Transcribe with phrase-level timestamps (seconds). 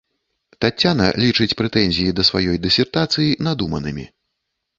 [0.63, 4.09] Таццяна лічыць прэтэнзіі да сваёй дысертацыі надуманымі.